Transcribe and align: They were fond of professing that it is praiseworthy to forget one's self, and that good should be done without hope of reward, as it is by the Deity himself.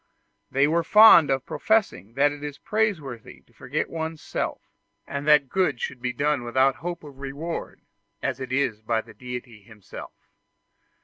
They 0.49 0.67
were 0.67 0.83
fond 0.83 1.29
of 1.29 1.45
professing 1.45 2.15
that 2.15 2.31
it 2.31 2.43
is 2.43 2.57
praiseworthy 2.57 3.41
to 3.41 3.53
forget 3.53 3.87
one's 3.87 4.19
self, 4.23 4.63
and 5.05 5.27
that 5.27 5.47
good 5.47 5.79
should 5.79 6.01
be 6.01 6.11
done 6.11 6.43
without 6.43 6.77
hope 6.77 7.03
of 7.03 7.19
reward, 7.19 7.81
as 8.19 8.39
it 8.39 8.51
is 8.51 8.81
by 8.81 9.01
the 9.01 9.13
Deity 9.13 9.61
himself. 9.61 10.31